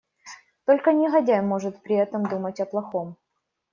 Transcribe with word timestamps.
Только 0.65 0.93
негодяй 0.93 1.43
может 1.43 1.83
при 1.83 1.95
этом 1.95 2.25
думать 2.25 2.59
о 2.59 2.65
плохом. 2.65 3.17